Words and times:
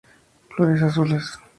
Flores 0.55 0.81
azules. 0.81 1.37